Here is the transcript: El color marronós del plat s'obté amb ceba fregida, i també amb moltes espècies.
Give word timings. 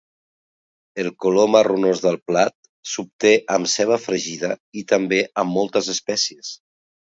El 1.03 1.09
color 1.25 1.51
marronós 1.55 2.01
del 2.05 2.17
plat 2.31 2.57
s'obté 2.93 3.35
amb 3.59 3.71
ceba 3.75 4.01
fregida, 4.07 4.53
i 4.83 4.87
també 4.95 5.23
amb 5.45 5.57
moltes 5.61 5.95
espècies. 5.97 6.53